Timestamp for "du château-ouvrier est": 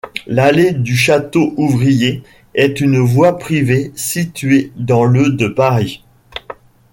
0.71-2.81